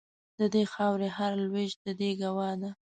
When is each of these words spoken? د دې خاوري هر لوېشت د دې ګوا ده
د 0.39 0.41
دې 0.53 0.63
خاوري 0.73 1.09
هر 1.17 1.31
لوېشت 1.43 1.77
د 1.85 1.87
دې 1.99 2.09
ګوا 2.21 2.51
ده 2.61 2.69